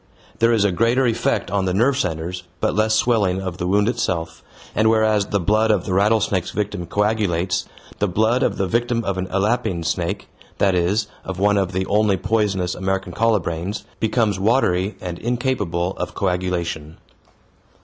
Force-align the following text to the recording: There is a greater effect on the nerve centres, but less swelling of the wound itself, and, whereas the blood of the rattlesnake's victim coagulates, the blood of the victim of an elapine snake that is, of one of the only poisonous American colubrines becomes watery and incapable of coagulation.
There 0.39 0.51
is 0.51 0.63
a 0.65 0.71
greater 0.71 1.05
effect 1.05 1.51
on 1.51 1.65
the 1.65 1.75
nerve 1.75 1.95
centres, 1.95 2.41
but 2.59 2.73
less 2.73 2.95
swelling 2.95 3.39
of 3.39 3.59
the 3.59 3.67
wound 3.67 3.87
itself, 3.87 4.41
and, 4.75 4.89
whereas 4.89 5.27
the 5.27 5.39
blood 5.39 5.69
of 5.69 5.85
the 5.85 5.93
rattlesnake's 5.93 6.49
victim 6.49 6.87
coagulates, 6.87 7.65
the 7.99 8.07
blood 8.07 8.41
of 8.41 8.57
the 8.57 8.65
victim 8.65 9.03
of 9.03 9.19
an 9.19 9.27
elapine 9.27 9.83
snake 9.83 10.27
that 10.57 10.73
is, 10.73 11.05
of 11.23 11.37
one 11.37 11.59
of 11.59 11.71
the 11.71 11.85
only 11.85 12.17
poisonous 12.17 12.73
American 12.73 13.13
colubrines 13.13 13.83
becomes 13.99 14.39
watery 14.39 14.95
and 15.01 15.19
incapable 15.19 15.91
of 15.97 16.15
coagulation. 16.15 16.97